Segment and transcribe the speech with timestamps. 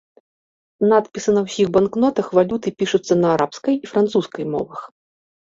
[0.93, 4.79] Надпісы на ўсіх банкнотах валюты пішуцца на арабскай і французскай мовах.